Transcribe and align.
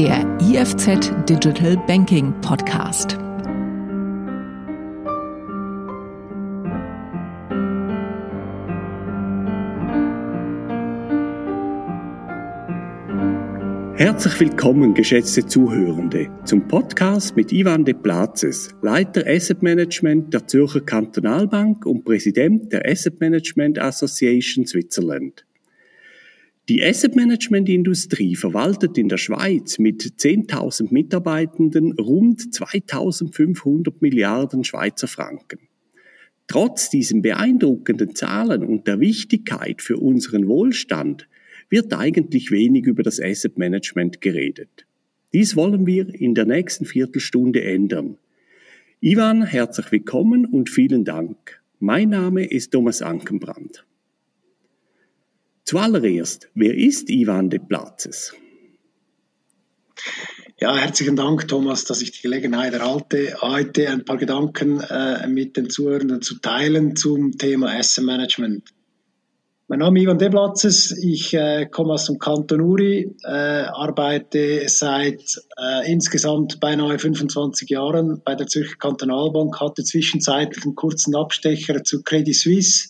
der 0.00 0.26
IFZ 0.40 1.12
Digital 1.28 1.76
Banking 1.86 2.32
Podcast. 2.40 3.18
Herzlich 13.98 14.40
willkommen, 14.40 14.94
geschätzte 14.94 15.44
Zuhörende, 15.44 16.30
zum 16.46 16.66
Podcast 16.66 17.36
mit 17.36 17.52
Ivan 17.52 17.84
de 17.84 17.92
Plazes, 17.92 18.74
Leiter 18.80 19.24
Asset 19.26 19.60
Management 19.60 20.32
der 20.32 20.46
Zürcher 20.46 20.80
Kantonalbank 20.80 21.84
und 21.84 22.06
Präsident 22.06 22.72
der 22.72 22.88
Asset 22.88 23.20
Management 23.20 23.78
Association 23.78 24.64
Switzerland. 24.64 25.44
Die 26.70 26.84
Asset 26.84 27.16
Management 27.16 27.68
Industrie 27.68 28.36
verwaltet 28.36 28.96
in 28.96 29.08
der 29.08 29.16
Schweiz 29.16 29.80
mit 29.80 30.04
10.000 30.04 30.94
Mitarbeitenden 30.94 31.98
rund 31.98 32.42
2.500 32.42 33.94
Milliarden 33.98 34.62
Schweizer 34.62 35.08
Franken. 35.08 35.58
Trotz 36.46 36.88
diesen 36.88 37.22
beeindruckenden 37.22 38.14
Zahlen 38.14 38.62
und 38.62 38.86
der 38.86 39.00
Wichtigkeit 39.00 39.82
für 39.82 39.96
unseren 39.96 40.46
Wohlstand 40.46 41.26
wird 41.70 41.92
eigentlich 41.92 42.52
wenig 42.52 42.86
über 42.86 43.02
das 43.02 43.20
Asset 43.20 43.58
Management 43.58 44.20
geredet. 44.20 44.86
Dies 45.32 45.56
wollen 45.56 45.88
wir 45.88 46.14
in 46.14 46.36
der 46.36 46.46
nächsten 46.46 46.84
Viertelstunde 46.84 47.64
ändern. 47.64 48.16
Ivan, 49.00 49.42
herzlich 49.42 49.90
willkommen 49.90 50.46
und 50.46 50.70
vielen 50.70 51.04
Dank. 51.04 51.60
Mein 51.80 52.10
Name 52.10 52.44
ist 52.48 52.70
Thomas 52.70 53.02
Ankenbrand. 53.02 53.84
Zuallererst, 55.70 56.48
wer 56.56 56.76
ist 56.76 57.08
Ivan 57.10 57.48
de 57.48 57.60
Platzes? 57.60 58.34
Ja, 60.58 60.76
herzlichen 60.76 61.14
Dank, 61.14 61.46
Thomas, 61.46 61.84
dass 61.84 62.02
ich 62.02 62.10
die 62.10 62.22
Gelegenheit 62.22 62.74
erhalte, 62.74 63.36
heute 63.40 63.88
ein 63.88 64.04
paar 64.04 64.16
Gedanken 64.16 64.80
äh, 64.80 65.28
mit 65.28 65.56
den 65.56 65.70
Zuhörern 65.70 66.22
zu 66.22 66.40
teilen 66.40 66.96
zum 66.96 67.38
Thema 67.38 67.70
Asset. 67.78 68.04
Mein 68.04 69.78
Name 69.78 70.00
ist 70.00 70.02
Ivan 70.02 70.18
Deblatzes, 70.18 70.90
ich 71.04 71.34
äh, 71.34 71.66
komme 71.66 71.92
aus 71.92 72.06
dem 72.06 72.18
Kanton 72.18 72.62
Uri, 72.62 73.14
äh, 73.22 73.28
arbeite 73.28 74.68
seit 74.68 75.22
äh, 75.56 75.88
insgesamt 75.88 76.58
beinahe 76.58 76.98
25 76.98 77.70
Jahren 77.70 78.20
bei 78.24 78.34
der 78.34 78.48
Zürcher 78.48 78.74
Kantonalbank, 78.76 79.60
hatte 79.60 79.84
zwischenzeitlich 79.84 80.64
einen 80.64 80.74
kurzen 80.74 81.14
Abstecher 81.14 81.84
zu 81.84 82.02
Credit 82.02 82.34
Suisse. 82.34 82.88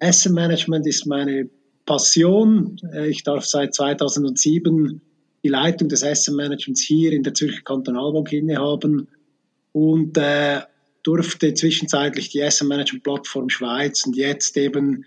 Asset 0.00 0.32
Management 0.32 0.84
ist 0.88 1.06
meine 1.06 1.48
Passion. 1.86 2.76
Äh, 2.92 3.08
ich 3.08 3.22
darf 3.22 3.46
seit 3.46 3.74
2007 3.74 5.00
die 5.42 5.48
Leitung 5.48 5.88
des 5.88 6.02
Asset 6.02 6.34
Managements 6.34 6.82
hier 6.82 7.12
in 7.12 7.22
der 7.22 7.32
Zürcher 7.32 7.62
Kantonalbank 7.62 8.32
innehaben 8.32 9.08
und 9.72 10.18
äh, 10.18 10.60
durfte 11.02 11.54
zwischenzeitlich 11.54 12.30
die 12.30 12.42
Asset 12.42 12.68
Management 12.68 13.04
Plattform 13.04 13.48
Schweiz 13.48 14.04
und 14.04 14.16
jetzt 14.16 14.56
eben 14.56 15.04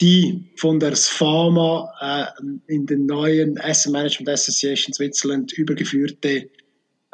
die 0.00 0.50
von 0.56 0.80
der 0.80 0.96
SFAMA 0.96 2.32
äh, 2.38 2.74
in 2.74 2.86
den 2.86 3.06
neuen 3.06 3.58
Asset 3.58 3.92
Management 3.92 4.28
Association 4.28 4.92
Switzerland 4.92 5.52
übergeführte 5.52 6.50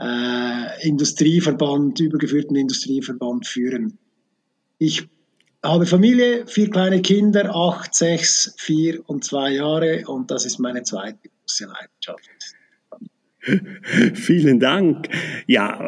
äh, 0.01 0.87
Industrieverband, 0.89 2.01
übergeführten 2.01 2.57
Industrieverband 2.57 3.47
führen. 3.47 3.99
Ich 4.79 5.09
habe 5.69 5.87
Familie, 5.87 6.47
vier 6.47 6.71
kleine 6.71 7.03
Kinder, 7.03 7.55
acht, 7.55 7.95
sechs, 7.95 8.55
vier 8.57 9.01
und 9.09 9.25
zwei 9.25 9.51
Jahre 9.53 10.05
und 10.07 10.31
das 10.31 10.45
ist 10.47 10.59
meine 10.59 10.83
zweite 10.83 11.19
große 11.47 11.67
Leidenschaft. 11.67 12.31
Vielen 14.15 14.59
Dank. 14.59 15.09
Ja, 15.47 15.79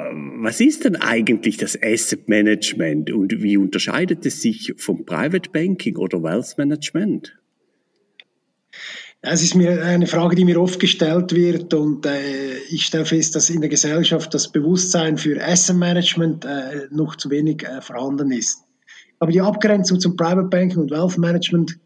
was 0.41 0.61
ist 0.61 0.85
denn 0.85 0.97
eigentlich 0.97 1.57
das 1.57 1.77
Asset 1.83 2.29
Management 2.29 3.11
und 3.11 3.43
wie 3.43 3.57
unterscheidet 3.57 4.25
es 4.27 4.43
sich 4.43 4.75
vom 4.77 5.05
Private 5.05 5.51
Banking 5.51 5.97
oder 5.97 6.23
Wealth 6.23 6.57
Management? 6.57 7.37
Es 9.21 9.43
ist 9.43 9.57
mir 9.57 9.83
eine 9.83 10.07
Frage, 10.07 10.37
die 10.37 10.45
mir 10.45 10.61
oft 10.61 10.79
gestellt 10.79 11.35
wird 11.35 11.75
und 11.75 12.07
äh, 12.07 12.57
ich 12.71 12.87
stelle 12.87 13.05
fest, 13.05 13.35
dass 13.35 13.51
in 13.51 13.61
der 13.61 13.69
Gesellschaft 13.69 14.33
das 14.33 14.53
Bewusstsein 14.53 15.19
für 15.19 15.45
Asset 15.45 15.77
Management 15.77 16.45
äh, 16.45 16.87
noch 16.93 17.17
zu 17.17 17.29
wenig 17.29 17.65
äh, 17.65 17.81
vorhanden 17.81 18.31
ist. 18.31 18.68
Aber 19.19 19.33
die 19.33 19.41
Abgrenzung 19.41 20.01
zum 20.01 20.17
Private 20.17 20.49
Banking 20.49 20.79
und 20.79 20.91
Wealth 20.91 21.19
Management 21.19 21.79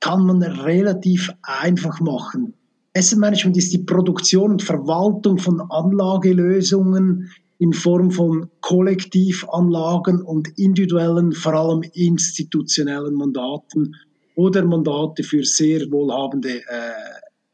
kann 0.00 0.24
man 0.26 0.42
relativ 0.42 1.30
einfach 1.42 2.00
machen. 2.00 2.54
Asset 2.96 3.18
Management 3.18 3.56
ist 3.56 3.72
die 3.72 3.78
Produktion 3.78 4.52
und 4.52 4.62
Verwaltung 4.62 5.38
von 5.38 5.60
Anlagelösungen 5.60 7.30
in 7.58 7.72
Form 7.72 8.10
von 8.10 8.50
Kollektivanlagen 8.62 10.22
und 10.22 10.58
individuellen, 10.58 11.32
vor 11.32 11.54
allem 11.54 11.82
institutionellen 11.92 13.14
Mandaten 13.14 13.94
oder 14.34 14.64
Mandate 14.64 15.22
für 15.22 15.44
sehr 15.44 15.90
wohlhabende 15.92 16.56
äh, 16.56 16.92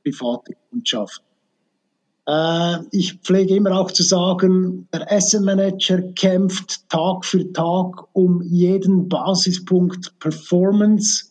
private 0.05 0.53
Kundschaft. 0.71 1.26
Äh, 2.27 2.77
ich 2.91 3.15
pflege 3.21 3.57
immer 3.57 3.79
auch 3.79 3.91
zu 3.91 4.03
sagen, 4.03 4.89
der 4.93 5.11
Asset 5.11 5.43
Manager 5.43 6.03
kämpft 6.13 6.89
Tag 6.89 7.25
für 7.25 7.53
Tag 7.53 8.05
um 8.13 8.43
jeden 8.43 9.09
Basispunkt 9.09 10.19
Performance 10.19 11.27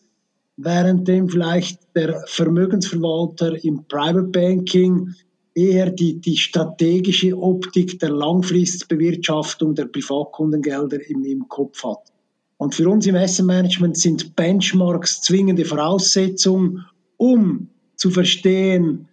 währenddem 0.56 1.28
vielleicht 1.28 1.80
der 1.94 2.22
Vermögensverwalter 2.26 3.62
im 3.62 3.84
Private 3.88 4.28
Banking 4.28 5.14
eher 5.54 5.90
die, 5.90 6.20
die 6.20 6.36
strategische 6.36 7.36
Optik 7.36 7.98
der 7.98 8.10
Langfristbewirtschaftung 8.10 9.74
der 9.74 9.86
Privatkundengelder 9.86 10.98
im, 11.08 11.24
im 11.24 11.48
Kopf 11.48 11.84
hat. 11.84 12.12
Und 12.58 12.74
für 12.74 12.88
uns 12.88 13.06
im 13.06 13.16
Asset 13.16 13.44
Management 13.44 13.98
sind 13.98 14.34
Benchmarks 14.34 15.20
zwingende 15.20 15.64
Voraussetzung, 15.64 16.80
um 17.18 17.68
zu 17.96 18.10
verstehen, 18.10 19.08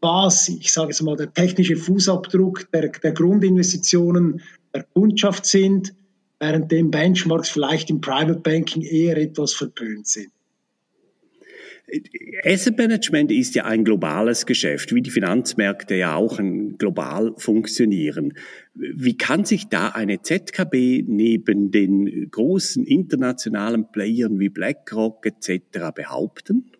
was, 0.00 0.48
ich 0.48 0.72
sage 0.72 0.90
es 0.90 1.02
mal, 1.02 1.16
der 1.16 1.32
technische 1.32 1.76
Fußabdruck 1.76 2.70
der, 2.72 2.88
der 2.88 3.12
Grundinvestitionen 3.12 4.42
der 4.74 4.84
Kundschaft 4.94 5.46
sind, 5.46 5.94
währenddem 6.38 6.90
Benchmarks 6.90 7.50
vielleicht 7.50 7.90
im 7.90 8.00
Private 8.00 8.40
Banking 8.40 8.82
eher 8.82 9.16
etwas 9.16 9.52
verpönt 9.52 10.06
sind. 10.06 10.30
Asset 12.44 12.78
Management 12.78 13.32
ist 13.32 13.54
ja 13.54 13.64
ein 13.64 13.84
globales 13.84 14.46
Geschäft, 14.46 14.94
wie 14.94 15.02
die 15.02 15.10
Finanzmärkte 15.10 15.96
ja 15.96 16.14
auch 16.14 16.38
global 16.78 17.34
funktionieren. 17.36 18.34
Wie 18.74 19.16
kann 19.16 19.44
sich 19.44 19.68
da 19.68 19.88
eine 19.88 20.22
ZKB 20.22 21.04
neben 21.06 21.70
den 21.70 22.30
großen 22.30 22.84
internationalen 22.84 23.90
Playern 23.90 24.38
wie 24.38 24.48
BlackRock 24.48 25.26
etc. 25.26 25.92
behaupten? 25.94 26.70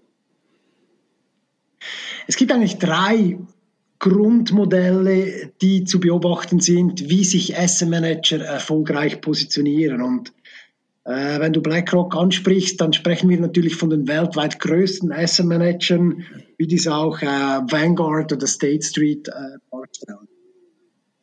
Es 2.26 2.36
gibt 2.36 2.52
eigentlich 2.52 2.78
drei 2.78 3.38
Grundmodelle, 3.98 5.52
die 5.60 5.84
zu 5.84 6.00
beobachten 6.00 6.60
sind, 6.60 7.08
wie 7.10 7.24
sich 7.24 7.58
Asset 7.58 7.88
Manager 7.88 8.40
erfolgreich 8.40 9.20
positionieren. 9.20 10.00
Und 10.00 10.32
äh, 11.04 11.38
wenn 11.38 11.52
du 11.52 11.60
BlackRock 11.60 12.16
ansprichst, 12.16 12.80
dann 12.80 12.92
sprechen 12.92 13.28
wir 13.28 13.38
natürlich 13.38 13.76
von 13.76 13.90
den 13.90 14.08
weltweit 14.08 14.58
größten 14.58 15.12
Asset 15.12 15.46
Managern, 15.46 16.24
wie 16.56 16.66
dies 16.66 16.88
auch 16.88 17.20
äh, 17.20 17.26
Vanguard 17.26 18.32
oder 18.32 18.46
State 18.46 18.82
Street 18.82 19.28
äh. 19.28 19.58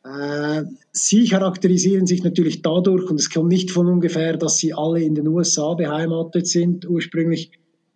Äh, 0.04 0.64
sie 0.92 1.28
charakterisieren 1.28 2.06
sich 2.06 2.22
natürlich 2.22 2.62
dadurch, 2.62 3.10
und 3.10 3.20
es 3.20 3.30
kommt 3.30 3.48
nicht 3.48 3.70
von 3.70 3.88
ungefähr, 3.88 4.36
dass 4.36 4.56
sie 4.56 4.72
alle 4.72 5.02
in 5.02 5.14
den 5.14 5.28
USA 5.28 5.74
beheimatet 5.74 6.46
sind, 6.46 6.88
ursprünglich, 6.88 7.50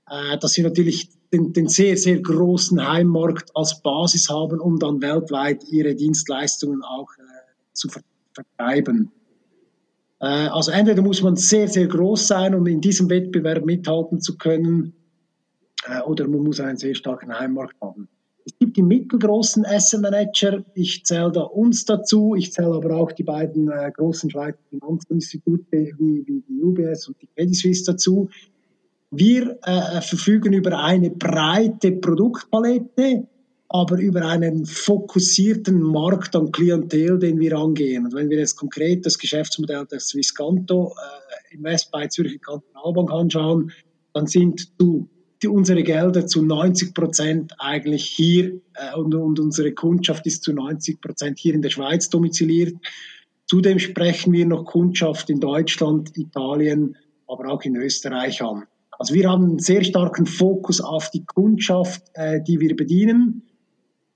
äh, 0.08 0.36
dass 0.38 0.52
sie 0.52 0.62
natürlich 0.62 1.08
den, 1.32 1.52
den, 1.52 1.68
sehr, 1.68 1.96
sehr 1.96 2.20
großen 2.20 2.86
Heimmarkt 2.86 3.50
als 3.54 3.80
Basis 3.82 4.28
haben, 4.28 4.60
um 4.60 4.78
dann 4.78 5.00
weltweit 5.00 5.64
ihre 5.70 5.94
Dienstleistungen 5.94 6.82
auch 6.82 7.08
äh, 7.18 7.22
zu 7.72 7.88
vertreiben. 8.34 9.10
Äh, 10.20 10.26
also 10.26 10.70
entweder 10.70 11.02
muss 11.02 11.22
man 11.22 11.36
sehr, 11.36 11.68
sehr 11.68 11.86
groß 11.86 12.26
sein, 12.26 12.54
um 12.54 12.66
in 12.66 12.80
diesem 12.80 13.08
Wettbewerb 13.10 13.64
mithalten 13.64 14.20
zu 14.20 14.36
können, 14.36 14.94
äh, 15.86 16.00
oder 16.02 16.28
man 16.28 16.42
muss 16.42 16.60
einen 16.60 16.76
sehr 16.76 16.94
starken 16.94 17.36
Heimmarkt 17.36 17.80
haben. 17.80 18.08
Es 18.44 18.58
gibt 18.58 18.76
die 18.76 18.82
mittelgroßen 18.82 19.64
Asset 19.64 20.00
Manager, 20.00 20.64
ich 20.74 21.04
zähle 21.04 21.30
da 21.30 21.42
uns 21.42 21.84
dazu, 21.84 22.34
ich 22.34 22.52
zähle 22.52 22.74
aber 22.74 22.96
auch 22.96 23.12
die 23.12 23.22
beiden 23.22 23.70
äh, 23.70 23.90
großen 23.92 24.30
Schweizer 24.30 24.58
Finanzinstitute 24.68 25.92
wie, 25.98 26.24
wie 26.26 26.42
die 26.48 26.62
UBS 26.62 27.08
und 27.08 27.20
die 27.22 27.28
Credit 27.28 27.54
Suisse 27.54 27.84
dazu. 27.84 28.28
Wir 29.14 29.58
äh, 29.62 30.00
verfügen 30.00 30.54
über 30.54 30.78
eine 30.78 31.10
breite 31.10 31.92
Produktpalette, 31.92 33.28
aber 33.68 33.98
über 33.98 34.22
einen 34.22 34.64
fokussierten 34.64 35.82
Markt 35.82 36.34
an 36.34 36.50
Klientel, 36.50 37.18
den 37.18 37.38
wir 37.38 37.58
angehen. 37.58 38.06
Und 38.06 38.14
wenn 38.14 38.30
wir 38.30 38.38
jetzt 38.38 38.56
konkret 38.56 39.04
das 39.04 39.18
Geschäftsmodell 39.18 39.84
der 39.84 40.00
Swisscanto 40.00 40.94
äh, 40.96 41.54
Invest 41.54 41.90
bei 41.90 42.06
Zürcher 42.06 42.38
Kantonalbank 42.38 43.12
anschauen, 43.12 43.72
dann 44.14 44.26
sind 44.26 44.72
zu 44.78 45.10
die, 45.42 45.48
unsere 45.48 45.82
Gelder 45.82 46.26
zu 46.26 46.42
90 46.42 46.94
Prozent 46.94 47.52
eigentlich 47.58 48.06
hier 48.06 48.60
äh, 48.74 48.96
und, 48.96 49.14
und 49.14 49.38
unsere 49.40 49.72
Kundschaft 49.72 50.26
ist 50.26 50.42
zu 50.42 50.54
90 50.54 51.02
Prozent 51.02 51.38
hier 51.38 51.52
in 51.52 51.60
der 51.60 51.70
Schweiz 51.70 52.08
domiziliert. 52.08 52.76
Zudem 53.46 53.78
sprechen 53.78 54.32
wir 54.32 54.46
noch 54.46 54.64
Kundschaft 54.64 55.28
in 55.28 55.38
Deutschland, 55.38 56.16
Italien, 56.16 56.96
aber 57.26 57.52
auch 57.52 57.62
in 57.62 57.76
Österreich 57.76 58.40
an. 58.42 58.64
Also 59.02 59.14
wir 59.14 59.28
haben 59.28 59.44
einen 59.44 59.58
sehr 59.58 59.82
starken 59.82 60.26
Fokus 60.26 60.80
auf 60.80 61.10
die 61.10 61.24
Kundschaft, 61.24 62.04
äh, 62.14 62.40
die 62.40 62.60
wir 62.60 62.76
bedienen, 62.76 63.42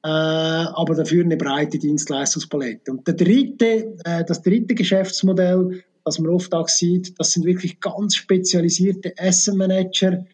äh, 0.04 0.06
aber 0.06 0.94
dafür 0.94 1.24
eine 1.24 1.36
breite 1.36 1.76
Dienstleistungspalette. 1.76 2.92
Und 2.92 3.04
der 3.04 3.14
dritte, 3.14 3.96
äh, 4.04 4.24
das 4.24 4.42
dritte 4.42 4.76
Geschäftsmodell, 4.76 5.82
das 6.04 6.20
man 6.20 6.30
oft 6.30 6.54
auch 6.54 6.68
sieht, 6.68 7.18
das 7.18 7.32
sind 7.32 7.46
wirklich 7.46 7.80
ganz 7.80 8.14
spezialisierte 8.14 9.12
Asset 9.18 9.56
Manager, 9.56 10.24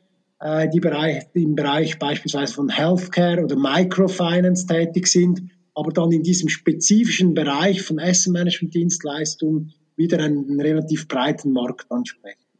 äh, 0.41 0.69
die 0.69 0.81
Bereich, 0.81 1.25
im 1.33 1.55
Bereich 1.55 1.99
beispielsweise 1.99 2.53
von 2.53 2.69
Healthcare 2.69 3.43
oder 3.43 3.57
Microfinance 3.57 4.67
tätig 4.67 5.07
sind, 5.07 5.45
aber 5.75 5.93
dann 5.93 6.13
in 6.13 6.23
diesem 6.23 6.51
spezifischen 6.51 7.33
Bereich 7.33 7.81
von 7.81 7.99
Asset 7.99 8.35
Management 8.35 8.75
Dienstleistungen 8.75 9.73
wieder 9.97 10.19
einen, 10.19 10.45
einen 10.45 10.61
relativ 10.61 11.09
breiten 11.09 11.53
Markt 11.53 11.91
ansprechen. 11.91 12.52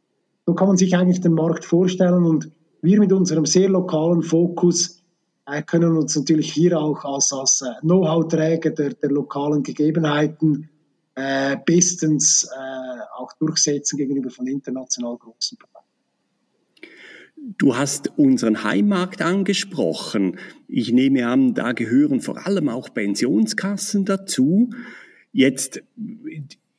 So 0.45 0.53
kann 0.53 0.67
man 0.67 0.77
sich 0.77 0.95
eigentlich 0.95 1.21
den 1.21 1.33
Markt 1.33 1.65
vorstellen 1.65 2.23
und 2.23 2.51
wir 2.81 2.99
mit 2.99 3.13
unserem 3.13 3.45
sehr 3.45 3.69
lokalen 3.69 4.21
Fokus 4.21 5.03
äh, 5.45 5.61
können 5.61 5.97
uns 5.97 6.15
natürlich 6.15 6.51
hier 6.53 6.79
auch 6.79 7.03
als, 7.05 7.31
als 7.33 7.61
äh, 7.61 7.79
Know-how-Träger 7.81 8.71
der, 8.71 8.93
der, 8.93 9.09
lokalen 9.09 9.63
Gegebenheiten 9.63 10.69
äh, 11.15 11.57
bestens 11.65 12.45
äh, 12.45 13.01
auch 13.17 13.31
durchsetzen 13.39 13.97
gegenüber 13.97 14.29
von 14.29 14.47
international 14.47 15.17
großen 15.17 15.57
Partnern. 15.57 15.83
Du 17.57 17.75
hast 17.75 18.17
unseren 18.17 18.63
Heimmarkt 18.63 19.21
angesprochen. 19.21 20.37
Ich 20.67 20.93
nehme 20.93 21.27
an, 21.27 21.53
da 21.53 21.73
gehören 21.73 22.21
vor 22.21 22.45
allem 22.45 22.69
auch 22.69 22.93
Pensionskassen 22.93 24.05
dazu. 24.05 24.69
Jetzt 25.33 25.81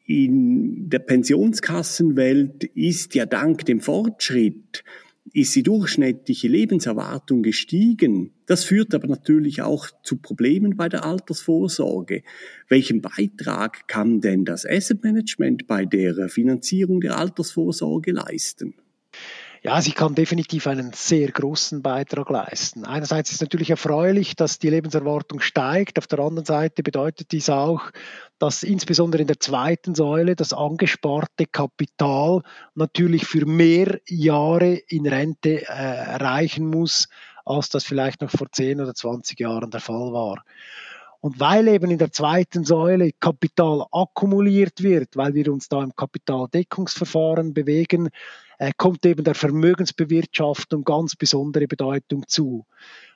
in 0.07 0.89
der 0.91 0.99
Pensionskassenwelt 0.99 2.65
ist 2.65 3.15
ja 3.15 3.27
dank 3.27 3.65
dem 3.65 3.81
Fortschritt 3.81 4.85
ist 5.33 5.57
die 5.57 5.63
durchschnittliche 5.63 6.49
Lebenserwartung 6.49 7.43
gestiegen. 7.43 8.33
Das 8.47 8.65
führt 8.65 8.95
aber 8.95 9.09
natürlich 9.09 9.63
auch 9.63 9.89
zu 10.03 10.17
Problemen 10.17 10.77
bei 10.77 10.89
der 10.89 11.05
Altersvorsorge. 11.05 12.23
Welchen 12.69 13.01
Beitrag 13.01 13.89
kann 13.89 14.21
denn 14.21 14.45
das 14.45 14.67
Asset 14.67 15.03
Management 15.03 15.67
bei 15.67 15.87
der 15.87 16.29
Finanzierung 16.29 17.01
der 17.01 17.19
Altersvorsorge 17.19 18.13
leisten? 18.13 18.75
Ja, 19.67 19.81
sie 19.81 19.93
kann 19.93 20.15
definitiv 20.15 20.67
einen 20.67 20.93
sehr 20.93 21.33
großen 21.33 21.81
Beitrag 21.81 22.29
leisten. 22.29 22.85
Einerseits 22.85 23.33
ist 23.33 23.41
natürlich 23.41 23.71
erfreulich, 23.71 24.37
dass 24.37 24.59
die 24.59 24.69
Lebenserwartung 24.69 25.41
steigt. 25.41 25.97
Auf 25.99 26.07
der 26.07 26.19
anderen 26.19 26.45
Seite 26.45 26.83
bedeutet 26.83 27.33
dies 27.33 27.49
auch, 27.49 27.91
dass 28.39 28.63
insbesondere 28.63 29.23
in 29.23 29.27
der 29.27 29.41
zweiten 29.41 29.95
Säule 29.95 30.37
das 30.37 30.53
angesparte 30.53 31.47
Kapital 31.47 32.43
natürlich 32.75 33.25
für 33.25 33.47
mehr 33.47 34.01
Jahre 34.07 34.75
in 34.75 35.07
Rente 35.07 35.67
äh, 35.67 36.17
reichen 36.17 36.67
muss, 36.67 37.09
als 37.47 37.71
das 37.71 37.85
vielleicht 37.85 38.21
noch 38.21 38.31
vor 38.31 38.53
10 38.53 38.83
oder 38.83 38.95
20 38.95 39.41
Jahren 39.41 39.71
der 39.71 39.81
Fall 39.81 40.13
war. 40.13 40.45
Und 41.21 41.41
weil 41.41 41.69
eben 41.69 41.91
in 41.91 41.97
der 41.97 42.13
zweiten 42.13 42.65
Säule 42.65 43.13
Kapital 43.19 43.87
akkumuliert 43.93 44.83
wird, 44.83 45.17
weil 45.17 45.33
wir 45.33 45.51
uns 45.51 45.71
da 45.71 45.83
im 45.83 45.97
Kapitaldeckungsverfahren 45.97 47.55
bewegen, 47.55 48.11
kommt 48.77 49.05
eben 49.07 49.25
der 49.25 49.35
Vermögensbewirtschaftung 49.35 50.85
ganz 50.85 51.17
besondere 51.17 51.67
Bedeutung 51.67 52.27
zu. 52.29 52.67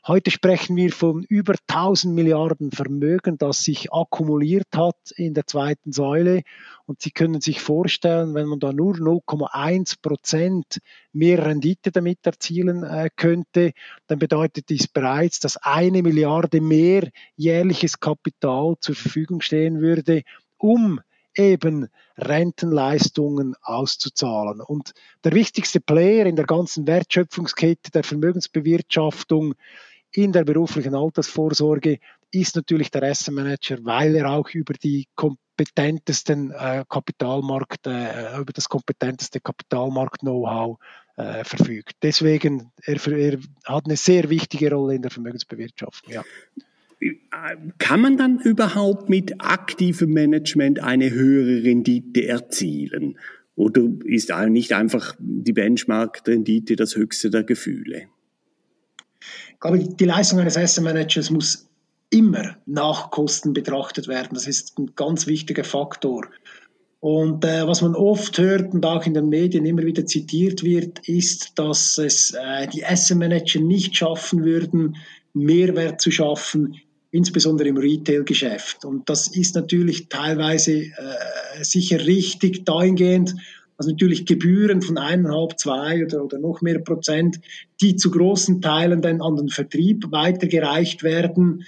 Heute 0.07 0.31
sprechen 0.31 0.77
wir 0.77 0.91
von 0.91 1.23
über 1.29 1.55
1000 1.67 2.15
Milliarden 2.15 2.71
Vermögen, 2.71 3.37
das 3.37 3.59
sich 3.59 3.93
akkumuliert 3.93 4.69
hat 4.75 4.97
in 5.17 5.35
der 5.35 5.47
zweiten 5.47 5.93
Säule. 5.93 6.43
Und 6.87 7.03
Sie 7.03 7.11
können 7.11 7.43
sich 7.43 7.61
vorstellen, 7.61 8.35
wenn 8.35 8.47
man 8.47 8.59
da 8.59 8.73
nur 8.73 8.95
0,1 8.95 10.01
Prozent 10.01 10.79
mehr 11.13 11.45
Rendite 11.45 11.93
damit 11.93 12.21
erzielen 12.23 12.85
äh, 12.85 13.11
könnte, 13.15 13.73
dann 14.07 14.19
bedeutet 14.19 14.71
dies 14.71 14.89
bereits, 14.89 15.41
dass 15.41 15.59
eine 15.59 16.03
Milliarde 16.03 16.63
mehr 16.63 17.11
jährliches 17.37 18.01
Kapital 18.01 18.77
zur 18.81 18.95
Verfügung 18.95 19.43
stehen 19.43 19.81
würde, 19.81 20.23
um 20.57 21.01
eben 21.39 21.89
Rentenleistungen 22.17 23.55
auszuzahlen. 23.63 24.61
Und 24.61 24.93
der 25.25 25.33
wichtigste 25.33 25.81
Player 25.81 26.27
in 26.27 26.37
der 26.37 26.47
ganzen 26.47 26.87
Wertschöpfungskette 26.87 27.91
der 27.91 28.05
Vermögensbewirtschaftung 28.05 29.55
in 30.11 30.33
der 30.33 30.45
beruflichen 30.45 30.95
Altersvorsorge 30.95 31.99
ist 32.31 32.57
natürlich 32.57 32.91
der 32.91 33.05
Asset 33.05 33.35
Manager, 33.35 33.79
weil 33.83 34.17
er 34.17 34.31
auch 34.31 34.51
über 34.51 34.75
die 34.75 35.07
kompetentesten 35.15 36.51
äh, 36.51 36.85
Kapitalmarkt, 36.89 37.87
äh, 37.87 38.39
über 38.39 38.53
das 38.53 38.69
kompetenteste 38.69 39.41
Kapitalmarkt-Know-how 39.41 40.79
äh, 41.17 41.45
verfügt. 41.45 41.95
Deswegen, 42.03 42.73
er, 42.83 43.07
er, 43.07 43.39
hat 43.65 43.87
eine 43.87 43.97
sehr 43.97 44.29
wichtige 44.31 44.73
Rolle 44.73 44.95
in 44.95 45.03
der 45.03 45.11
Vermögensbewirtschaftung. 45.11 46.13
Ja. 46.13 46.23
Kann 47.79 48.01
man 48.01 48.17
dann 48.17 48.41
überhaupt 48.41 49.09
mit 49.09 49.41
aktivem 49.41 50.11
Management 50.11 50.81
eine 50.81 51.11
höhere 51.11 51.63
Rendite 51.63 52.27
erzielen? 52.27 53.19
Oder 53.55 53.83
ist 54.05 54.33
nicht 54.49 54.73
einfach 54.73 55.17
die 55.19 55.53
Benchmark-Rendite 55.53 56.77
das 56.77 56.97
höchste 56.97 57.31
der 57.31 57.45
Gefühle? 57.45 58.05
Ich 59.53 59.61
glaube, 59.61 59.79
die 59.79 60.05
Leistung 60.05 60.39
eines 60.39 60.57
Asset 60.57 60.85
Managers 60.85 61.31
muss 61.31 61.69
immer 62.11 62.57
nach 62.67 63.11
Kosten 63.11 63.53
betrachtet 63.53 64.09
werden. 64.09 64.31
Das 64.35 64.47
ist 64.47 64.79
ein 64.79 64.93
ganz 64.95 65.27
wichtiger 65.27 65.65
Faktor. 65.65 66.29
Und 67.01 67.45
äh, 67.45 67.67
was 67.67 67.83
man 67.83 67.95
oft 67.95 68.39
hört 68.39 68.75
und 68.75 68.85
auch 68.85 69.07
in 69.07 69.15
den 69.15 69.29
Medien 69.29 69.65
immer 69.65 69.83
wieder 69.83 70.05
zitiert 70.05 70.65
wird, 70.65 71.09
ist, 71.09 71.53
dass 71.57 71.99
es 71.99 72.33
äh, 72.33 72.67
die 72.69 72.85
Asset 72.85 73.19
Manager 73.19 73.61
nicht 73.61 73.97
schaffen 73.97 74.45
würden, 74.45 74.97
Mehrwert 75.33 76.01
zu 76.01 76.11
schaffen, 76.11 76.77
insbesondere 77.11 77.69
im 77.69 77.77
Retail-Geschäft. 77.77 78.85
Und 78.85 79.09
das 79.09 79.29
ist 79.29 79.55
natürlich 79.55 80.09
teilweise 80.09 80.73
äh, 80.73 80.93
sicher 81.63 82.07
richtig 82.07 82.65
dahingehend, 82.65 83.35
dass 83.79 83.87
natürlich 83.87 84.27
Gebühren 84.27 84.83
von 84.83 84.99
eineinhalb, 84.99 85.59
zwei 85.59 86.05
oder, 86.05 86.25
oder 86.25 86.39
noch 86.39 86.61
mehr 86.61 86.81
Prozent, 86.81 87.41
die 87.81 87.97
zu 87.97 88.11
großen 88.11 88.61
Teilen 88.61 89.01
dann 89.01 89.23
an 89.23 89.37
den 89.37 89.49
Vertrieb 89.49 90.11
weitergereicht 90.11 91.03
werden, 91.03 91.65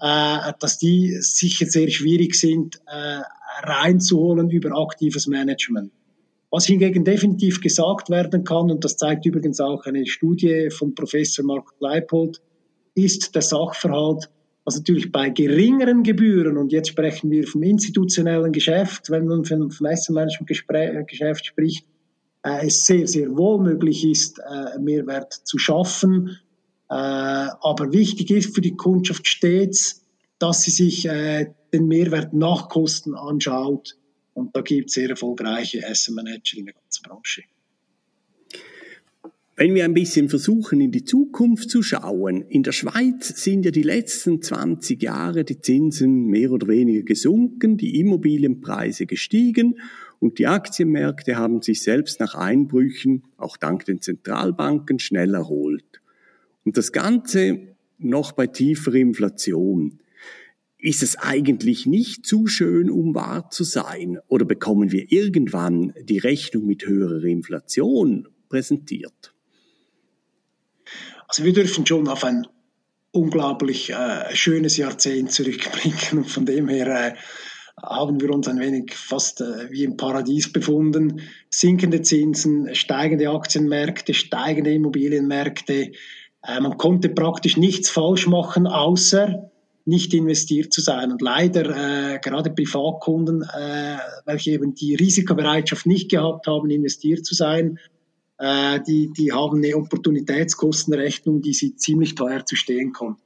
äh, 0.00 0.52
dass 0.58 0.78
die 0.78 1.16
sicher 1.20 1.66
sehr 1.66 1.88
schwierig 1.88 2.34
sind, 2.34 2.80
äh, 2.86 3.20
reinzuholen 3.62 4.50
über 4.50 4.76
aktives 4.76 5.26
Management. 5.26 5.92
Was 6.50 6.66
hingegen 6.66 7.04
definitiv 7.04 7.60
gesagt 7.60 8.10
werden 8.10 8.44
kann, 8.44 8.70
und 8.70 8.84
das 8.84 8.96
zeigt 8.96 9.24
übrigens 9.24 9.60
auch 9.60 9.86
eine 9.86 10.06
Studie 10.06 10.68
von 10.70 10.94
Professor 10.94 11.44
Mark 11.44 11.72
Leipold, 11.80 12.40
ist 12.94 13.34
der 13.34 13.42
Sachverhalt, 13.42 14.28
was 14.64 14.76
natürlich 14.76 15.12
bei 15.12 15.28
geringeren 15.28 16.02
Gebühren, 16.02 16.56
und 16.56 16.72
jetzt 16.72 16.88
sprechen 16.88 17.30
wir 17.30 17.46
vom 17.46 17.62
institutionellen 17.62 18.52
Geschäft, 18.52 19.10
wenn 19.10 19.26
man 19.26 19.44
vom 19.44 19.70
Asset-Management-Geschäft 19.86 21.46
spricht, 21.46 21.86
äh, 22.44 22.66
es 22.66 22.84
sehr, 22.84 23.06
sehr 23.06 23.36
wohl 23.36 23.62
möglich 23.62 24.04
ist, 24.04 24.38
äh, 24.38 24.78
Mehrwert 24.78 25.32
zu 25.32 25.58
schaffen. 25.58 26.38
Äh, 26.88 26.94
aber 26.94 27.92
wichtig 27.92 28.30
ist 28.30 28.54
für 28.54 28.60
die 28.60 28.76
Kundschaft 28.76 29.26
stets, 29.26 30.02
dass 30.38 30.62
sie 30.62 30.70
sich 30.70 31.06
äh, 31.06 31.52
den 31.72 31.86
Mehrwert 31.86 32.32
nach 32.32 32.68
Kosten 32.68 33.14
anschaut. 33.14 33.96
Und 34.34 34.54
da 34.56 34.62
gibt 34.62 34.88
es 34.88 34.94
sehr 34.94 35.10
erfolgreiche 35.10 35.86
Asset 35.86 36.14
Manager 36.14 36.58
in 36.58 36.66
der 36.66 36.74
ganzen 36.74 37.02
Branche. 37.02 37.42
Wenn 39.56 39.76
wir 39.76 39.84
ein 39.84 39.94
bisschen 39.94 40.28
versuchen, 40.28 40.80
in 40.80 40.90
die 40.90 41.04
Zukunft 41.04 41.70
zu 41.70 41.80
schauen, 41.80 42.42
in 42.48 42.64
der 42.64 42.72
Schweiz 42.72 43.40
sind 43.40 43.64
ja 43.64 43.70
die 43.70 43.84
letzten 43.84 44.42
20 44.42 45.00
Jahre 45.00 45.44
die 45.44 45.60
Zinsen 45.60 46.26
mehr 46.26 46.50
oder 46.50 46.66
weniger 46.66 47.04
gesunken, 47.04 47.76
die 47.76 48.00
Immobilienpreise 48.00 49.06
gestiegen 49.06 49.78
und 50.18 50.40
die 50.40 50.48
Aktienmärkte 50.48 51.36
haben 51.36 51.62
sich 51.62 51.82
selbst 51.82 52.18
nach 52.18 52.34
Einbrüchen, 52.34 53.22
auch 53.36 53.56
dank 53.56 53.84
den 53.84 54.00
Zentralbanken, 54.02 54.98
schnell 54.98 55.34
erholt. 55.34 56.00
Und 56.64 56.76
das 56.76 56.90
Ganze 56.90 57.76
noch 57.98 58.32
bei 58.32 58.48
tieferer 58.48 58.96
Inflation. 58.96 60.00
Ist 60.78 61.04
es 61.04 61.16
eigentlich 61.16 61.86
nicht 61.86 62.26
zu 62.26 62.48
schön, 62.48 62.90
um 62.90 63.14
wahr 63.14 63.50
zu 63.50 63.62
sein? 63.62 64.18
Oder 64.26 64.46
bekommen 64.46 64.90
wir 64.90 65.12
irgendwann 65.12 65.94
die 66.02 66.18
Rechnung 66.18 66.66
mit 66.66 66.88
höherer 66.88 67.22
Inflation 67.22 68.26
präsentiert? 68.48 69.33
Also 71.28 71.44
wir 71.44 71.52
dürfen 71.52 71.86
schon 71.86 72.08
auf 72.08 72.24
ein 72.24 72.46
unglaublich 73.12 73.90
äh, 73.90 74.34
schönes 74.34 74.76
Jahrzehnt 74.76 75.32
zurückblicken 75.32 76.18
und 76.18 76.30
von 76.30 76.46
dem 76.46 76.68
her 76.68 77.16
haben 77.82 78.20
wir 78.20 78.30
uns 78.30 78.48
ein 78.48 78.60
wenig 78.60 78.94
fast 78.94 79.40
äh, 79.40 79.70
wie 79.70 79.84
im 79.84 79.96
Paradies 79.96 80.52
befunden. 80.52 81.20
Sinkende 81.50 82.02
Zinsen, 82.02 82.74
steigende 82.74 83.30
Aktienmärkte, 83.30 84.14
steigende 84.14 84.72
Immobilienmärkte. 84.72 85.92
Äh, 86.42 86.60
man 86.60 86.78
konnte 86.78 87.08
praktisch 87.08 87.56
nichts 87.56 87.90
falsch 87.90 88.26
machen, 88.26 88.66
außer 88.66 89.50
nicht 89.86 90.14
investiert 90.14 90.72
zu 90.72 90.80
sein. 90.80 91.12
Und 91.12 91.20
leider 91.20 92.14
äh, 92.14 92.18
gerade 92.18 92.50
Privatkunden, 92.50 93.42
äh, 93.42 93.98
welche 94.24 94.52
eben 94.52 94.74
die 94.74 94.94
Risikobereitschaft 94.94 95.86
nicht 95.86 96.10
gehabt 96.10 96.46
haben, 96.46 96.70
investiert 96.70 97.26
zu 97.26 97.34
sein, 97.34 97.78
äh, 98.38 98.80
die, 98.86 99.10
die 99.16 99.32
haben 99.32 99.58
eine 99.58 99.76
Opportunitätskostenrechnung, 99.76 101.40
die 101.40 101.52
sie 101.52 101.76
ziemlich 101.76 102.14
teuer 102.14 102.44
zu 102.44 102.56
stehen 102.56 102.92
kommt. 102.92 103.18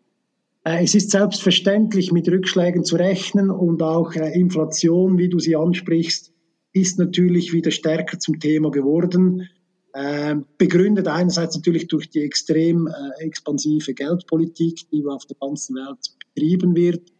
Äh, 0.65 0.85
es 0.85 0.95
ist 0.95 1.11
selbstverständlich, 1.11 2.13
mit 2.13 2.29
Rückschlägen 2.29 2.85
zu 2.85 2.97
rechnen 2.97 3.51
und 3.51 3.83
auch 3.83 4.15
äh, 4.15 4.39
Inflation, 4.39 5.19
wie 5.19 5.29
du 5.29 5.39
sie 5.39 5.57
ansprichst, 5.57 6.33
ist 6.73 6.99
natürlich 6.99 7.53
wieder 7.53 7.71
stärker 7.71 8.19
zum 8.19 8.39
Thema 8.39 8.71
geworden. 8.71 9.49
Äh, 9.95 10.37
begründet 10.59 11.09
einerseits 11.09 11.57
natürlich 11.57 11.89
durch 11.89 12.11
die 12.11 12.21
extrem 12.21 12.89
expansive 13.21 13.95
Geldpolitik, 13.95 14.91
die 14.91 15.05
auf 15.07 15.25
der 15.25 15.37
ganzen 15.41 15.77
Welt 15.77 15.99
betrieben 16.35 16.77
wird, 16.77 17.11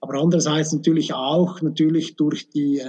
aber 0.00 0.14
andererseits 0.14 0.72
natürlich 0.72 1.14
auch 1.14 1.62
natürlich 1.62 2.16
durch 2.16 2.50
die 2.50 2.82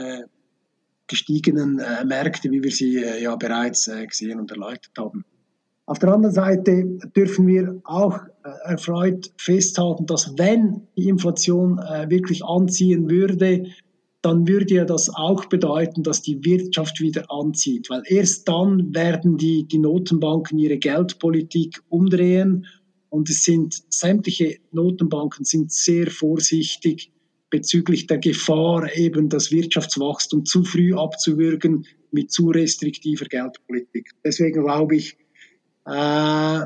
gestiegenen 1.11 1.75
Märkte, 2.05 2.49
wie 2.51 2.63
wir 2.63 2.71
sie 2.71 3.03
ja 3.21 3.35
bereits 3.35 3.89
gesehen 4.07 4.39
und 4.39 4.49
erläutert 4.49 4.93
haben. 4.97 5.23
Auf 5.91 5.99
der 5.99 6.13
anderen 6.13 6.33
Seite 6.33 6.85
dürfen 7.15 7.47
wir 7.47 7.81
auch 7.83 8.17
äh, 8.43 8.49
erfreut 8.63 9.33
festhalten, 9.35 10.05
dass 10.05 10.37
wenn 10.37 10.87
die 10.95 11.09
Inflation 11.09 11.79
äh, 11.79 12.09
wirklich 12.09 12.45
anziehen 12.45 13.09
würde, 13.09 13.65
dann 14.21 14.47
würde 14.47 14.75
ja 14.75 14.85
das 14.85 15.09
auch 15.13 15.45
bedeuten, 15.45 16.01
dass 16.03 16.21
die 16.21 16.45
Wirtschaft 16.45 17.01
wieder 17.01 17.29
anzieht, 17.29 17.89
weil 17.89 18.03
erst 18.05 18.47
dann 18.47 18.95
werden 18.95 19.35
die, 19.35 19.67
die 19.67 19.79
Notenbanken 19.79 20.59
ihre 20.59 20.77
Geldpolitik 20.77 21.81
umdrehen 21.89 22.67
und 23.09 23.29
es 23.29 23.43
sind 23.43 23.83
sämtliche 23.89 24.59
Notenbanken 24.71 25.43
sind 25.43 25.73
sehr 25.73 26.09
vorsichtig 26.09 27.11
bezüglich 27.51 28.07
der 28.07 28.17
Gefahr, 28.17 28.91
eben 28.95 29.29
das 29.29 29.51
Wirtschaftswachstum 29.51 30.45
zu 30.45 30.63
früh 30.63 30.95
abzuwürgen 30.95 31.85
mit 32.11 32.31
zu 32.31 32.49
restriktiver 32.49 33.25
Geldpolitik. 33.25 34.09
Deswegen 34.25 34.63
glaube 34.63 34.95
ich, 34.95 35.17
äh, 35.85 36.61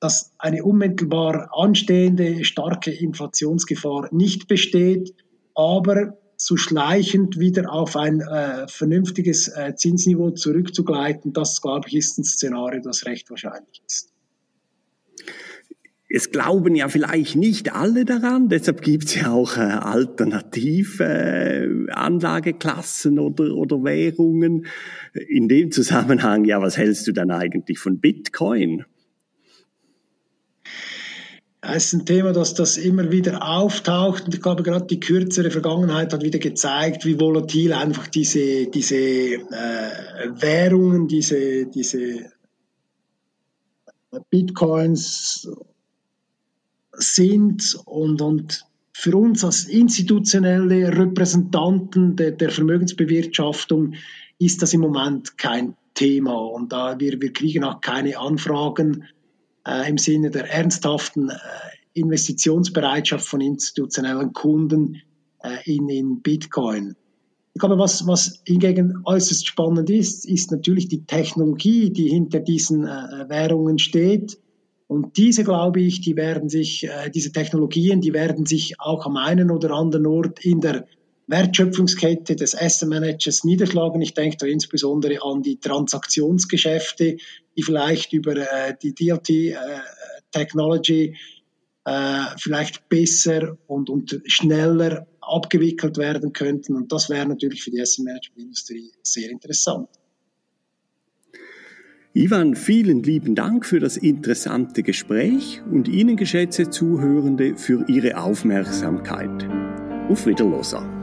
dass 0.00 0.32
eine 0.38 0.64
unmittelbar 0.64 1.50
anstehende 1.52 2.44
starke 2.44 2.92
Inflationsgefahr 2.92 4.08
nicht 4.12 4.48
besteht, 4.48 5.14
aber 5.54 6.18
so 6.36 6.56
schleichend 6.56 7.38
wieder 7.38 7.72
auf 7.72 7.96
ein 7.96 8.20
äh, 8.20 8.66
vernünftiges 8.68 9.48
äh, 9.48 9.74
Zinsniveau 9.76 10.30
zurückzugleiten, 10.30 11.32
das, 11.32 11.60
glaube 11.62 11.88
ich, 11.88 11.94
ist 11.94 12.18
ein 12.18 12.24
Szenario, 12.24 12.80
das 12.82 13.06
recht 13.06 13.30
wahrscheinlich 13.30 13.82
ist. 13.86 14.12
Es 16.14 16.30
glauben 16.30 16.74
ja 16.74 16.88
vielleicht 16.88 17.36
nicht 17.36 17.72
alle 17.74 18.04
daran, 18.04 18.50
deshalb 18.50 18.82
gibt 18.82 19.04
es 19.06 19.14
ja 19.14 19.32
auch 19.32 19.56
äh, 19.56 19.60
alternative 19.60 21.04
äh, 21.04 21.90
Anlageklassen 21.90 23.18
oder, 23.18 23.54
oder 23.54 23.82
Währungen. 23.82 24.66
In 25.14 25.48
dem 25.48 25.72
Zusammenhang, 25.72 26.44
ja, 26.44 26.60
was 26.60 26.76
hältst 26.76 27.06
du 27.06 27.12
dann 27.12 27.30
eigentlich 27.30 27.78
von 27.78 27.98
Bitcoin? 27.98 28.84
Es 31.62 31.86
ist 31.86 31.92
ein 31.94 32.04
Thema, 32.04 32.32
das, 32.34 32.52
das 32.52 32.76
immer 32.76 33.10
wieder 33.10 33.48
auftaucht. 33.48 34.26
Und 34.26 34.34
ich 34.34 34.42
glaube, 34.42 34.64
gerade 34.64 34.84
die 34.84 35.00
kürzere 35.00 35.50
Vergangenheit 35.50 36.12
hat 36.12 36.22
wieder 36.22 36.40
gezeigt, 36.40 37.06
wie 37.06 37.18
volatil 37.18 37.72
einfach 37.72 38.06
diese, 38.06 38.66
diese 38.66 38.96
äh, 38.96 39.40
Währungen, 40.34 41.08
diese, 41.08 41.64
diese 41.68 42.32
Bitcoins 44.28 45.48
sind 46.92 47.76
und, 47.86 48.20
und 48.20 48.64
für 48.92 49.16
uns 49.16 49.44
als 49.44 49.64
institutionelle 49.64 50.96
Repräsentanten 50.96 52.16
der, 52.16 52.32
der 52.32 52.50
Vermögensbewirtschaftung 52.50 53.94
ist 54.38 54.62
das 54.62 54.74
im 54.74 54.80
Moment 54.80 55.38
kein 55.38 55.74
Thema 55.94 56.34
und 56.34 56.72
da 56.72 56.98
wir, 56.98 57.20
wir 57.20 57.32
kriegen 57.32 57.64
auch 57.64 57.80
keine 57.80 58.18
Anfragen 58.18 59.04
äh, 59.66 59.88
im 59.88 59.98
Sinne 59.98 60.30
der 60.30 60.50
ernsthaften 60.50 61.30
äh, 61.30 61.34
Investitionsbereitschaft 61.94 63.26
von 63.26 63.40
institutionellen 63.40 64.32
Kunden 64.32 65.02
äh, 65.42 65.58
in, 65.64 65.88
in 65.88 66.22
Bitcoin. 66.22 66.96
Ich 67.54 67.60
glaube, 67.60 67.78
was, 67.78 68.06
was 68.06 68.42
hingegen 68.46 69.02
äußerst 69.04 69.46
spannend 69.46 69.90
ist, 69.90 70.26
ist 70.26 70.50
natürlich 70.50 70.88
die 70.88 71.04
Technologie, 71.04 71.90
die 71.90 72.08
hinter 72.08 72.40
diesen 72.40 72.86
äh, 72.86 73.28
Währungen 73.28 73.78
steht. 73.78 74.38
Und 74.92 75.16
diese, 75.16 75.42
glaube 75.42 75.80
ich, 75.80 76.02
die 76.02 76.16
werden 76.16 76.50
sich, 76.50 76.84
äh, 76.84 77.08
diese 77.08 77.32
Technologien, 77.32 78.02
die 78.02 78.12
werden 78.12 78.44
sich 78.44 78.78
auch 78.78 79.06
am 79.06 79.16
einen 79.16 79.50
oder 79.50 79.70
anderen 79.70 80.04
Ort 80.04 80.44
in 80.44 80.60
der 80.60 80.86
Wertschöpfungskette 81.28 82.36
des 82.36 82.54
Asset 82.54 82.90
Managers 82.90 83.42
niederschlagen. 83.42 84.02
Ich 84.02 84.12
denke 84.12 84.36
da 84.36 84.46
insbesondere 84.46 85.22
an 85.22 85.42
die 85.42 85.58
Transaktionsgeschäfte, 85.58 87.16
die 87.56 87.62
vielleicht 87.62 88.12
über 88.12 88.36
äh, 88.36 88.74
die 88.82 88.94
DLT 88.94 89.30
äh, 89.30 89.56
Technology 90.30 91.16
äh, 91.86 92.24
vielleicht 92.36 92.86
besser 92.90 93.56
und, 93.66 93.88
und 93.88 94.20
schneller 94.26 95.06
abgewickelt 95.22 95.96
werden 95.96 96.34
könnten. 96.34 96.76
Und 96.76 96.92
das 96.92 97.08
wäre 97.08 97.24
natürlich 97.24 97.62
für 97.62 97.70
die 97.70 97.80
Asset 97.80 98.04
Management 98.04 98.42
Industrie 98.42 98.92
sehr 99.02 99.30
interessant. 99.30 99.88
Ivan, 102.14 102.56
vielen 102.56 103.02
lieben 103.02 103.34
Dank 103.34 103.64
für 103.64 103.80
das 103.80 103.96
interessante 103.96 104.82
Gespräch 104.82 105.62
und 105.70 105.88
Ihnen, 105.88 106.18
geschätzte 106.18 106.68
Zuhörende, 106.68 107.56
für 107.56 107.86
Ihre 107.88 108.18
Aufmerksamkeit. 108.18 109.48
Auf 110.10 110.26
Wiederloser. 110.26 111.01